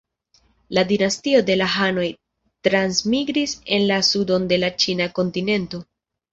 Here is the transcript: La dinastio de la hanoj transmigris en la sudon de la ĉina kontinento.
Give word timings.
La 0.77 0.83
dinastio 0.91 1.41
de 1.49 1.57
la 1.59 1.67
hanoj 1.73 2.07
transmigris 2.69 3.55
en 3.79 3.87
la 3.95 4.01
sudon 4.11 4.51
de 4.55 4.61
la 4.65 4.75
ĉina 4.83 5.11
kontinento. 5.23 5.87